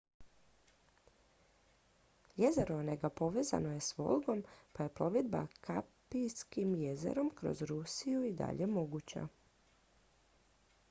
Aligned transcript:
jezero 2.43 2.73
onega 2.83 3.09
povezano 3.19 3.69
je 3.73 3.77
i 3.81 3.83
s 3.89 3.97
volgom 3.97 4.39
pa 4.77 4.83
je 4.87 4.91
plovidba 4.99 5.41
kaspijskim 5.67 6.73
jezerom 6.85 7.29
kroz 7.41 7.61
rusije 7.73 8.23
i 8.31 8.33
dalje 8.41 8.67
moguća 8.73 9.27